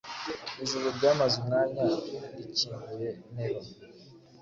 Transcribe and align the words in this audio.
Ijuru 0.63 0.85
ryamaze 0.97 1.35
umwanya 1.41 1.83
rikingukiye 2.37 3.09
Nero 3.33 3.61